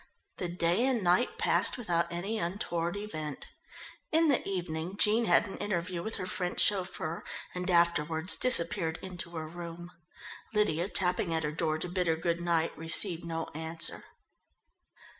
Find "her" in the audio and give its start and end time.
6.15-6.25, 9.35-9.47, 11.43-11.51, 12.07-12.15